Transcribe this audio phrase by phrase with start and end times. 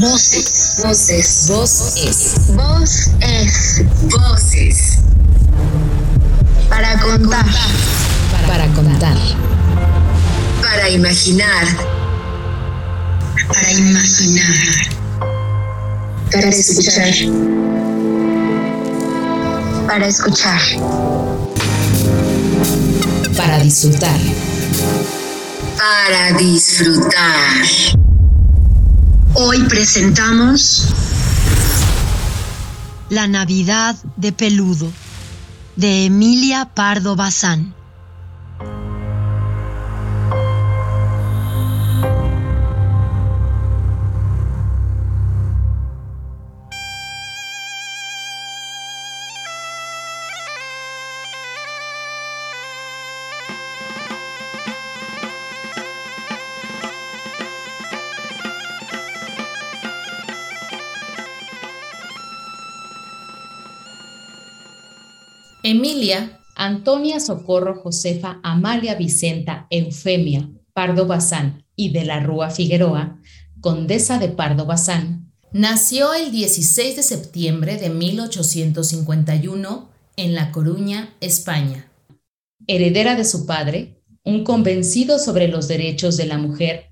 [0.00, 0.80] Voces.
[0.82, 1.46] Voces.
[1.48, 2.56] Voz es.
[2.56, 3.82] Voz es.
[4.08, 4.98] Voces.
[6.70, 7.44] Para contar.
[8.46, 9.18] Para contar.
[10.62, 11.66] Para imaginar.
[13.46, 14.56] Para imaginar.
[16.32, 17.14] Para escuchar.
[19.86, 20.60] Para escuchar.
[23.36, 24.20] Para disfrutar.
[25.76, 28.09] Para disfrutar.
[29.34, 30.88] Hoy presentamos
[33.10, 34.90] La Navidad de Peludo,
[35.76, 37.72] de Emilia Pardo Bazán.
[66.56, 73.18] Antonia Socorro Josefa Amalia Vicenta Eufemia Pardo Bazán y de la Rúa Figueroa,
[73.60, 81.90] condesa de Pardo Bazán, nació el 16 de septiembre de 1851 en La Coruña, España.
[82.66, 86.90] Heredera de su padre, un convencido sobre los derechos de la mujer,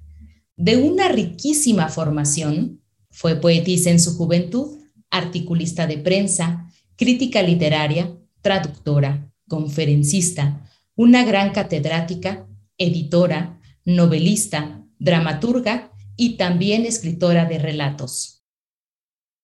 [0.57, 4.79] de una riquísima formación, fue poetisa en su juventud,
[5.11, 8.18] articulista de prensa, crítica literaria,
[8.49, 18.43] traductora, conferencista, una gran catedrática, editora, novelista, dramaturga y también escritora de relatos.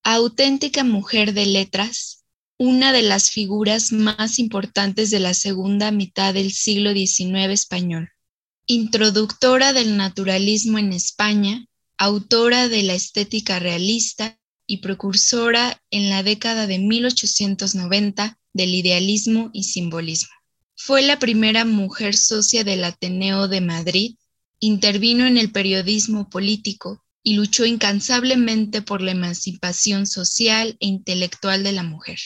[0.04, 2.24] Auténtica mujer de letras,
[2.56, 8.08] una de las figuras más importantes de la segunda mitad del siglo XIX español.
[8.64, 11.66] Introductora del naturalismo en España,
[11.98, 19.64] autora de la estética realista y precursora en la década de 1890 del idealismo y
[19.64, 20.32] simbolismo.
[20.76, 24.16] Fue la primera mujer socia del Ateneo de Madrid,
[24.60, 31.72] intervino en el periodismo político y luchó incansablemente por la emancipación social e intelectual de
[31.72, 32.18] la mujer.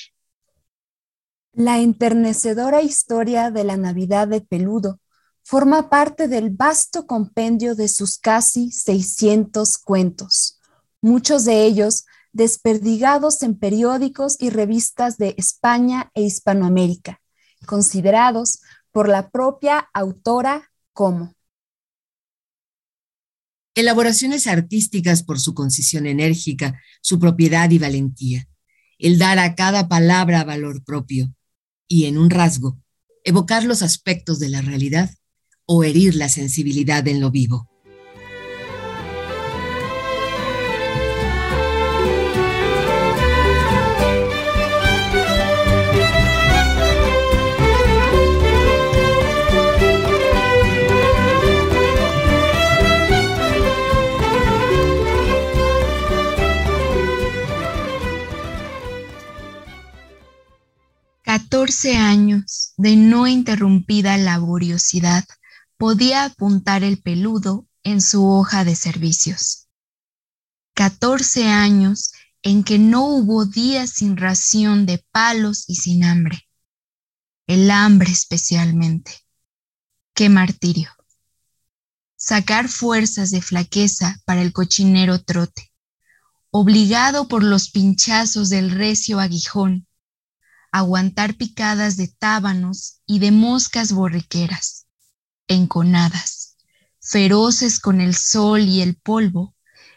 [1.52, 5.00] La enternecedora historia de la Navidad de Peludo
[5.42, 10.60] forma parte del vasto compendio de sus casi 600 cuentos,
[11.00, 17.20] muchos de ellos desperdigados en periódicos y revistas de España e Hispanoamérica,
[17.66, 18.60] considerados
[18.92, 21.34] por la propia autora como
[23.74, 28.48] elaboraciones artísticas por su concisión enérgica, su propiedad y valentía,
[28.98, 31.32] el dar a cada palabra valor propio
[31.86, 32.80] y, en un rasgo,
[33.22, 35.14] evocar los aspectos de la realidad
[35.64, 37.67] o herir la sensibilidad en lo vivo.
[61.58, 65.24] Catorce años de no interrumpida laboriosidad
[65.76, 69.66] podía apuntar el peludo en su hoja de servicios.
[70.72, 76.48] Catorce años en que no hubo días sin ración de palos y sin hambre.
[77.48, 79.10] El hambre especialmente.
[80.14, 80.92] Qué martirio.
[82.14, 85.72] Sacar fuerzas de flaqueza para el cochinero trote,
[86.52, 89.87] obligado por los pinchazos del recio aguijón,
[90.70, 94.86] aguantar picadas de tábanos y de moscas borriqueras,
[95.46, 96.56] enconadas,
[97.00, 99.54] feroces con el sol y el polvo,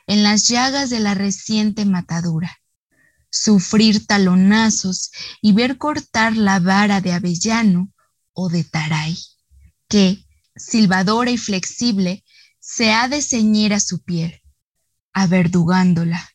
[0.08, 2.58] en las llagas de la reciente matadura,
[3.30, 5.12] sufrir talonazos
[5.42, 7.92] y ver cortar la vara de avellano
[8.34, 9.18] o de taray,
[9.88, 12.24] que, silbadora y flexible,
[12.60, 14.42] se ha de ceñir a su piel,
[15.14, 16.30] averdugándola,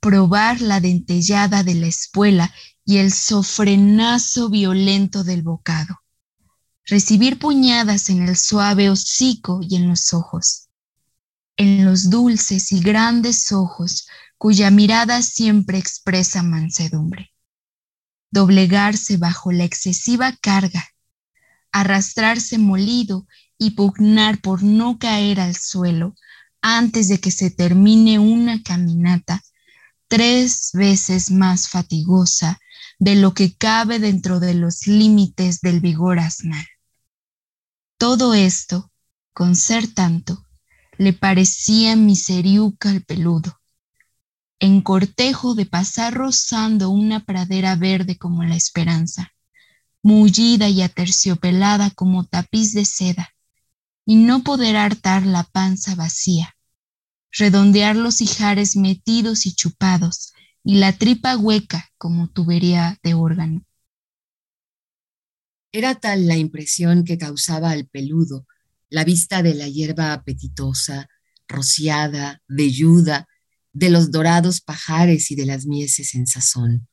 [0.00, 2.54] probar la dentellada de la espuela
[2.86, 6.02] y el sofrenazo violento del bocado.
[6.84, 10.68] Recibir puñadas en el suave hocico y en los ojos.
[11.56, 14.06] En los dulces y grandes ojos
[14.38, 17.32] cuya mirada siempre expresa mansedumbre.
[18.30, 20.86] Doblegarse bajo la excesiva carga.
[21.72, 23.26] Arrastrarse molido
[23.58, 26.14] y pugnar por no caer al suelo
[26.60, 29.42] antes de que se termine una caminata
[30.06, 32.60] tres veces más fatigosa
[32.98, 36.66] de lo que cabe dentro de los límites del vigor asnal.
[37.98, 38.90] Todo esto,
[39.32, 40.46] con ser tanto,
[40.98, 43.60] le parecía miseriuca al peludo,
[44.58, 49.32] en cortejo de pasar rozando una pradera verde como la esperanza,
[50.02, 53.34] mullida y aterciopelada como tapiz de seda,
[54.06, 56.56] y no poder hartar la panza vacía,
[57.30, 60.32] redondear los ijares metidos y chupados,
[60.68, 63.64] y la tripa hueca como tubería de órgano.
[65.70, 68.46] Era tal la impresión que causaba al peludo
[68.88, 71.08] la vista de la hierba apetitosa,
[71.46, 73.28] rociada, velluda,
[73.72, 76.88] de los dorados pajares y de las mieses en sazón.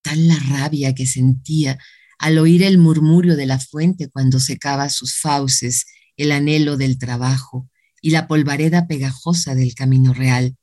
[0.00, 1.78] Tal la rabia que sentía
[2.18, 5.84] al oír el murmurio de la fuente cuando secaba sus fauces,
[6.16, 7.68] el anhelo del trabajo
[8.00, 10.56] y la polvareda pegajosa del camino real.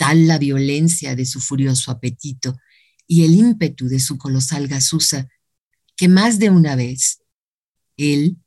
[0.00, 2.56] Tal la violencia de su furioso apetito
[3.06, 5.28] y el ímpetu de su colosal gasusa,
[5.94, 7.20] que más de una vez
[7.98, 8.38] él,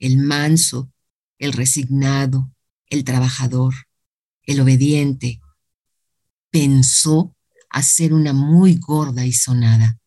[0.00, 0.92] el manso,
[1.38, 2.52] el resignado,
[2.90, 3.74] el trabajador,
[4.42, 5.40] el obediente,
[6.50, 7.36] pensó
[7.70, 10.00] hacer una muy gorda y sonada.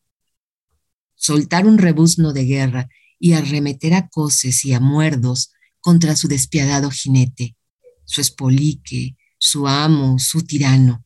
[1.16, 6.92] Soltar un rebuzno de guerra y arremeter a coces y a muerdos contra su despiadado
[6.92, 7.56] jinete,
[8.04, 11.06] su espolique, su amo, su tirano.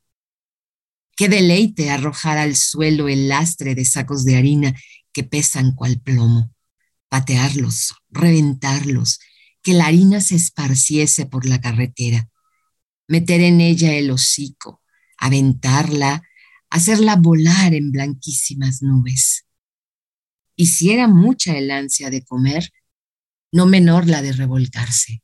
[1.15, 4.73] Qué deleite arrojar al suelo el lastre de sacos de harina
[5.11, 6.53] que pesan cual plomo,
[7.09, 9.19] patearlos, reventarlos,
[9.61, 12.29] que la harina se esparciese por la carretera
[13.09, 14.81] meter en ella el hocico,
[15.17, 16.21] aventarla,
[16.69, 19.45] hacerla volar en blanquísimas nubes.
[20.55, 22.71] Y si era mucha el ansia de comer,
[23.51, 25.23] no menor la de revolcarse.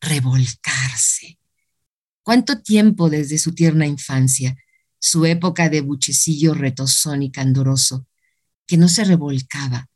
[0.00, 1.38] Revolcarse.
[2.24, 4.56] ¿Cuánto tiempo desde su tierna infancia,
[4.98, 8.06] su época de buchecillo retozón y candoroso,
[8.66, 9.90] que no se revolcaba,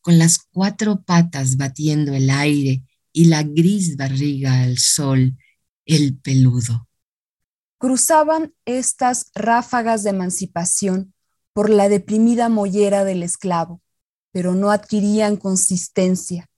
[0.00, 2.82] con las cuatro patas batiendo el aire
[3.12, 5.38] y la gris barriga al sol,
[5.86, 6.88] el peludo.
[7.78, 11.14] Cruzaban estas ráfagas de emancipación
[11.52, 13.80] por la deprimida mollera del esclavo,
[14.32, 16.50] pero no adquirían consistencia.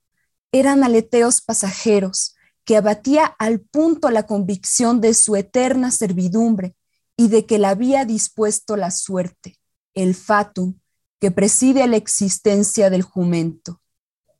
[0.51, 2.33] Eran aleteos pasajeros
[2.71, 6.73] que abatía al punto la convicción de su eterna servidumbre
[7.17, 9.59] y de que la había dispuesto la suerte,
[9.93, 10.79] el fatum
[11.19, 13.81] que preside la existencia del jumento.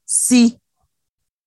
[0.05, 0.61] Sí,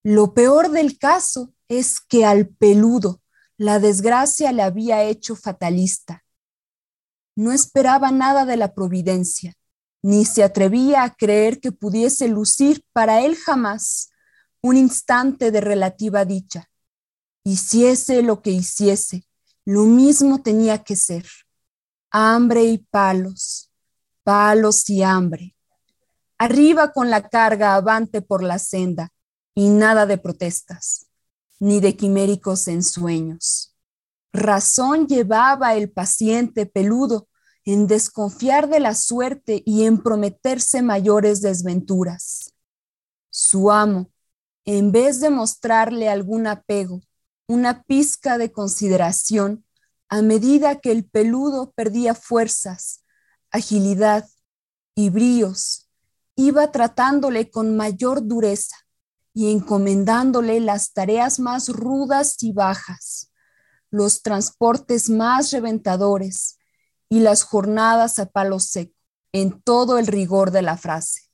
[0.03, 3.19] lo peor del caso es que al peludo,
[3.57, 6.23] la desgracia le había hecho fatalista.
[7.35, 9.55] No esperaba nada de la providencia,
[10.03, 14.11] ni se atrevía a creer que pudiese lucir para él jamás
[14.61, 16.69] un instante de relativa dicha.
[17.47, 19.23] Hiciese lo que hiciese,
[19.65, 21.27] lo mismo tenía que ser.
[22.09, 23.71] Hambre y palos,
[24.23, 25.55] palos y hambre.
[26.39, 29.13] Arriba con la carga avante por la senda
[29.53, 31.05] y nada de protestas
[31.59, 33.75] ni de quiméricos ensueños.
[34.33, 37.27] Razón llevaba el paciente peludo
[37.63, 42.53] en desconfiar de la suerte y en prometerse mayores desventuras.
[43.29, 44.09] Su amo,
[44.65, 47.01] en vez de mostrarle algún apego,
[47.47, 49.65] una pizca de consideración,
[50.09, 53.03] a medida que el peludo perdía fuerzas,
[53.51, 54.27] agilidad
[54.95, 55.89] y bríos,
[56.35, 58.75] iba tratándole con mayor dureza,
[59.35, 63.31] y encomendándole las tareas más rudas y bajas,
[63.91, 66.57] los transportes más reventadores
[67.09, 68.95] y las jornadas a palo seco,
[69.33, 71.24] en todo el rigor de la frase.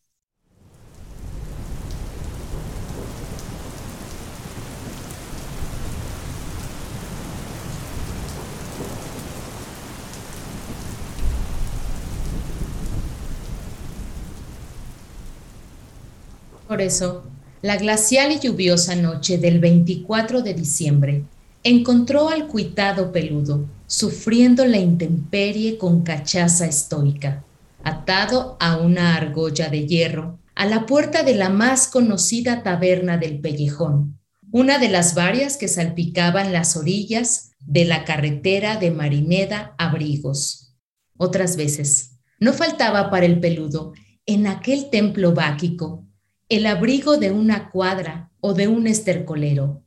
[16.72, 17.26] Por eso,
[17.62, 21.26] la glacial y lluviosa noche del 24 de diciembre
[21.66, 27.44] encontró al cuitado peludo, sufriendo la intemperie con cachaza estoica,
[27.84, 33.42] atado a una argolla de hierro, a la puerta de la más conocida taberna del
[33.42, 34.18] Pellejón,
[34.50, 40.74] una de las varias que salpicaban las orillas de la carretera de Marineda a Brigos.
[41.18, 43.92] Otras veces, no faltaba para el peludo
[44.26, 46.08] en aquel templo báquico
[46.52, 49.86] el abrigo de una cuadra o de un estercolero,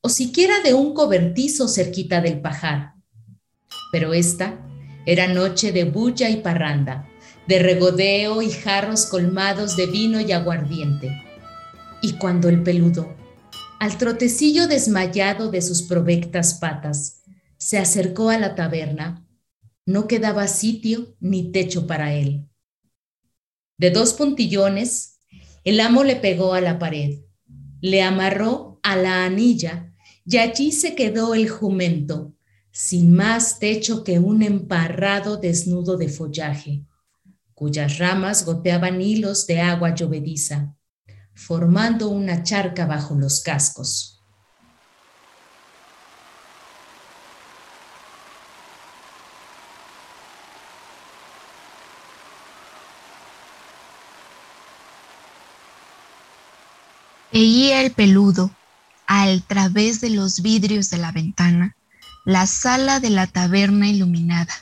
[0.00, 2.94] o siquiera de un cobertizo cerquita del pajar.
[3.92, 4.58] Pero esta
[5.04, 7.06] era noche de bulla y parranda,
[7.46, 11.10] de regodeo y jarros colmados de vino y aguardiente.
[12.00, 13.14] Y cuando el peludo,
[13.78, 17.22] al trotecillo desmayado de sus provectas patas,
[17.58, 19.28] se acercó a la taberna,
[19.84, 22.48] no quedaba sitio ni techo para él.
[23.76, 25.17] De dos puntillones
[25.68, 27.18] el amo le pegó a la pared,
[27.82, 29.92] le amarró a la anilla
[30.24, 32.34] y allí se quedó el jumento,
[32.72, 36.86] sin más techo que un emparrado desnudo de follaje,
[37.52, 40.74] cuyas ramas goteaban hilos de agua llovediza,
[41.34, 44.17] formando una charca bajo los cascos.
[57.32, 58.50] Veía el peludo,
[59.06, 61.76] al través de los vidrios de la ventana,
[62.24, 64.52] la sala de la taberna iluminada,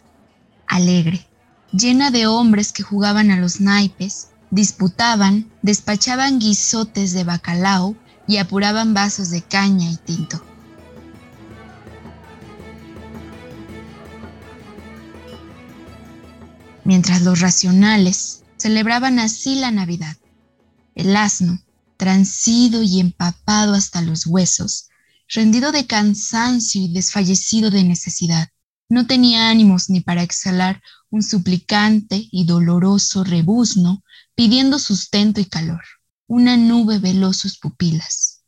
[0.66, 1.26] alegre,
[1.72, 7.96] llena de hombres que jugaban a los naipes, disputaban, despachaban guisotes de bacalao
[8.26, 10.42] y apuraban vasos de caña y tinto.
[16.84, 20.16] Mientras los racionales celebraban así la Navidad,
[20.94, 21.60] el asno,
[21.96, 24.88] transido y empapado hasta los huesos,
[25.28, 28.48] rendido de cansancio y desfallecido de necesidad.
[28.88, 35.82] No tenía ánimos ni para exhalar un suplicante y doloroso rebuzno pidiendo sustento y calor.
[36.26, 38.42] Una nube veló sus pupilas.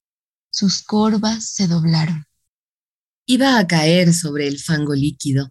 [0.50, 2.26] Sus corvas se doblaron.
[3.26, 5.50] Iba a caer sobre el fango líquido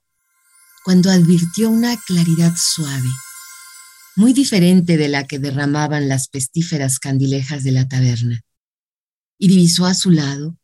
[0.83, 3.09] cuando advirtió una claridad suave
[4.17, 8.41] muy diferente de la que derramaban las pestíferas candilejas de la taberna,
[9.37, 10.57] y divisó a su lado,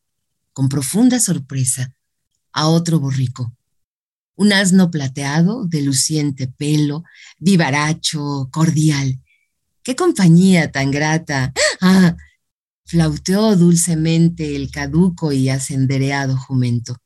[0.54, 1.96] con profunda sorpresa,
[2.52, 3.56] a otro borrico,
[4.36, 7.04] un asno plateado de luciente pelo,
[7.38, 9.22] vivaracho, cordial.
[9.84, 11.54] ¡Qué compañía tan grata!
[11.80, 12.18] ¡Ah!
[12.86, 16.98] Flauteó dulcemente el caduco y asendereado jumento.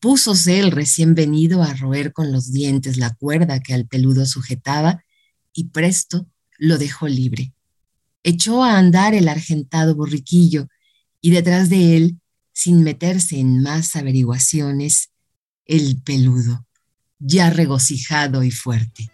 [0.00, 5.04] Púsose el recién venido a roer con los dientes la cuerda que al peludo sujetaba
[5.56, 7.52] y presto lo dejó libre.
[8.22, 10.68] Echó a andar el argentado borriquillo
[11.20, 12.20] y detrás de él,
[12.52, 15.10] sin meterse en más averiguaciones,
[15.64, 16.66] el peludo,
[17.18, 19.10] ya regocijado y fuerte.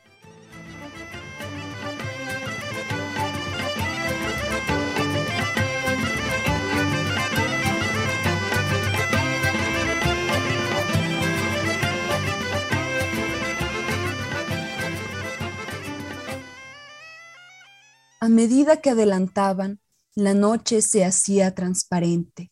[18.42, 19.78] Medida que adelantaban,
[20.16, 22.50] la noche se hacía transparente,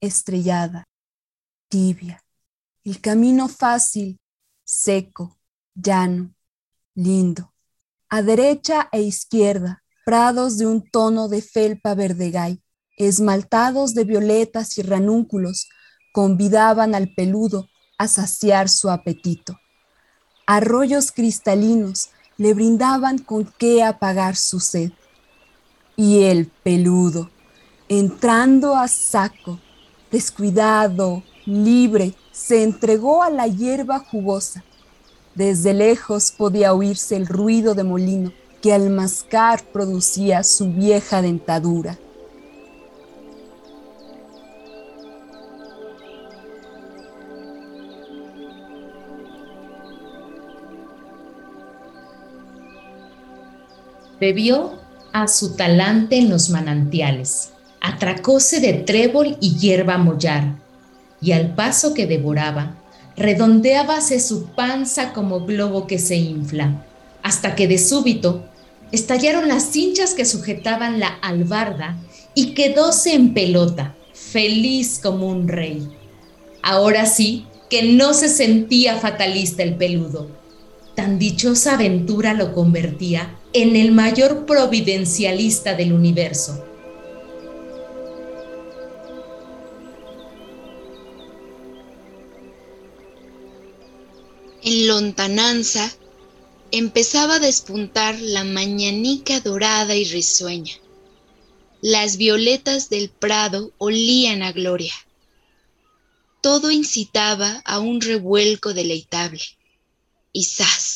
[0.00, 0.88] estrellada,
[1.68, 2.22] tibia,
[2.84, 4.20] el camino fácil,
[4.62, 5.40] seco,
[5.74, 6.32] llano,
[6.94, 7.52] lindo.
[8.08, 12.62] A derecha e izquierda, prados de un tono de felpa verdegay,
[12.96, 15.68] esmaltados de violetas y ranúnculos,
[16.12, 19.58] convidaban al peludo a saciar su apetito.
[20.46, 24.92] Arroyos cristalinos le brindaban con qué apagar su sed.
[26.02, 27.28] Y el peludo,
[27.86, 29.58] entrando a saco,
[30.10, 34.64] descuidado, libre, se entregó a la hierba jugosa.
[35.34, 41.98] Desde lejos podía oírse el ruido de molino que al mascar producía su vieja dentadura.
[54.18, 54.79] Bebió
[55.12, 57.50] a su talante en los manantiales,
[57.80, 60.56] atracóse de trébol y hierba mollar,
[61.20, 62.76] y al paso que devoraba,
[63.16, 66.84] redondeábase su panza como globo que se infla,
[67.22, 68.44] hasta que de súbito
[68.92, 71.96] estallaron las cinchas que sujetaban la albarda
[72.34, 75.88] y quedóse en pelota, feliz como un rey.
[76.62, 80.39] Ahora sí que no se sentía fatalista el peludo.
[81.00, 86.62] Tan dichosa aventura lo convertía en el mayor providencialista del universo.
[94.62, 95.90] En lontananza
[96.70, 100.74] empezaba a despuntar la mañanica dorada y risueña.
[101.80, 104.92] Las violetas del prado olían a gloria.
[106.42, 109.40] Todo incitaba a un revuelco deleitable.
[110.34, 110.89] Y ¡zas!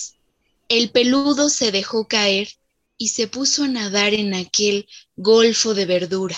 [0.69, 2.49] El peludo se dejó caer
[2.97, 6.37] y se puso a nadar en aquel golfo de verdura,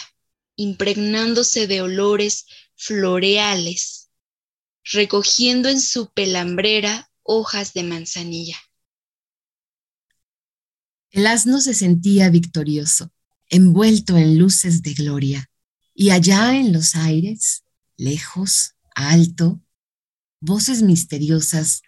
[0.57, 4.11] impregnándose de olores floreales,
[4.85, 8.57] recogiendo en su pelambrera hojas de manzanilla.
[11.11, 13.11] El asno se sentía victorioso,
[13.49, 15.51] envuelto en luces de gloria,
[15.95, 17.65] y allá en los aires,
[17.97, 19.63] lejos, alto,
[20.41, 21.83] voces misteriosas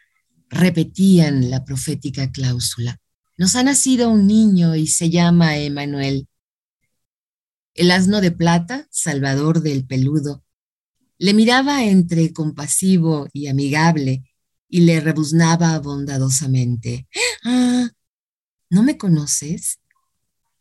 [0.51, 3.01] repetían la profética cláusula.
[3.37, 6.29] Nos ha nacido un niño y se llama Emanuel.
[7.75, 10.45] El asno de plata, salvador del peludo,
[11.21, 14.23] Le miraba entre compasivo y amigable
[14.69, 17.09] y le rebuznaba bondadosamente.
[17.43, 17.91] Ah,
[18.71, 19.81] ¿no me conoces?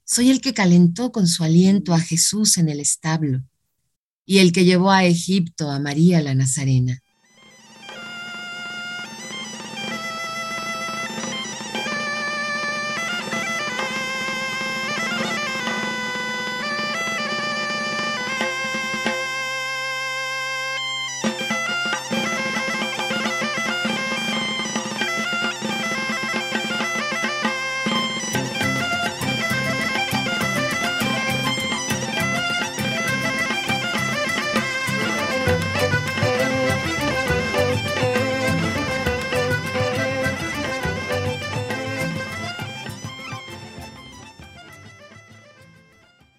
[0.03, 3.44] Soy el que calentó con su aliento a Jesús en el establo
[4.25, 7.01] y el que llevó a Egipto a María la Nazarena.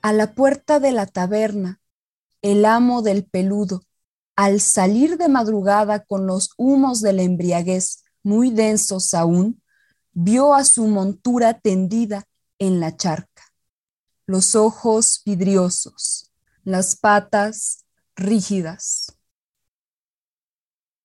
[0.08, 1.82] A la puerta de la taberna,
[2.40, 3.82] el amo del peludo,
[4.36, 9.62] al salir de madrugada con los humos de la embriaguez muy densos aún,
[10.12, 12.24] vio a su montura tendida
[12.58, 13.52] en la charca,
[14.24, 16.32] los ojos vidriosos,
[16.64, 17.84] las patas
[18.16, 19.14] rígidas.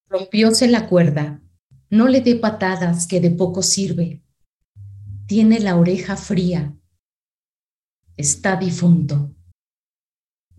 [0.07, 1.41] Rompióse la cuerda,
[1.89, 4.23] no le dé patadas que de poco sirve.
[5.27, 6.73] Tiene la oreja fría,
[8.17, 9.33] está difunto,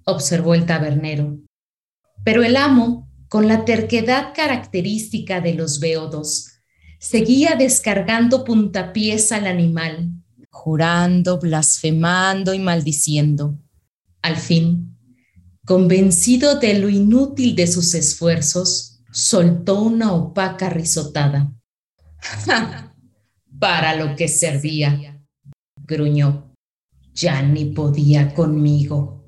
[0.04, 1.38] observó el tabernero.
[2.24, 6.52] Pero el amo, con la terquedad característica de los beodos,
[6.98, 10.10] seguía descargando puntapiés al animal,
[10.50, 13.58] jurando, blasfemando y maldiciendo.
[14.22, 14.96] Al fin,
[15.66, 21.52] convencido de lo inútil de sus esfuerzos, soltó una opaca risotada.
[23.58, 25.20] Para lo que servía,
[25.76, 26.43] gruñó
[27.14, 29.23] ya ni podía conmigo.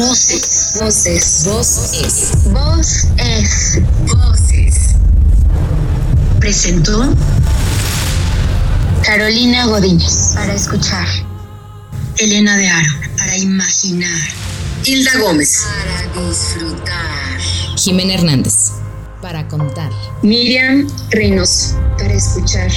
[0.00, 0.78] Voces.
[0.80, 1.44] Voces.
[1.44, 2.30] Voz es.
[2.50, 3.78] Voz es.
[4.06, 4.94] Voces.
[6.38, 7.14] Presentó
[9.04, 10.32] Carolina Godínez.
[10.34, 11.06] Para escuchar.
[12.16, 12.90] Elena de Aro.
[13.18, 14.28] Para imaginar.
[14.84, 15.66] Hilda Gómez.
[15.66, 17.38] Para disfrutar.
[17.76, 18.72] Jimena Hernández.
[19.20, 19.92] Para contar.
[20.22, 21.76] Miriam Reynoso.
[21.98, 22.70] Para escuchar.